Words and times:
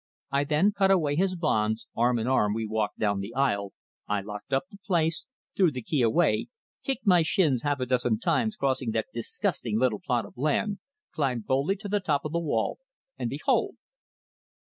I 0.31 0.45
then 0.45 0.71
cut 0.71 0.89
away 0.89 1.15
his 1.15 1.35
bonds, 1.35 1.85
arm 1.95 2.17
in 2.17 2.25
arm 2.25 2.55
we 2.55 2.65
walked 2.65 2.97
down 2.97 3.19
the 3.19 3.35
aisle, 3.35 3.71
I 4.07 4.21
locked 4.21 4.51
up 4.51 4.63
the 4.71 4.79
place, 4.83 5.27
threw 5.55 5.69
the 5.69 5.83
key 5.83 6.01
away, 6.01 6.47
kicked 6.83 7.05
my 7.05 7.21
shins 7.21 7.61
half 7.61 7.79
a 7.81 7.85
dozen 7.85 8.17
times 8.17 8.55
crossing 8.55 8.93
that 8.93 9.09
disgusting 9.13 9.77
little 9.77 9.99
plot 10.03 10.25
of 10.25 10.35
land, 10.37 10.79
climbed 11.13 11.45
boldly 11.45 11.75
to 11.75 11.87
the 11.87 11.99
top 11.99 12.25
of 12.25 12.31
the 12.31 12.39
wall, 12.39 12.79
and 13.19 13.29
behold!" 13.29 13.75